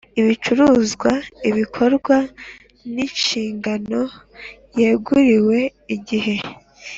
Ibicuruzwa 0.19 1.11
ibikorwa 1.49 2.15
n 2.93 2.95
inshingano 3.05 4.01
yeguriwe 4.79 5.59
igihe 5.95 6.35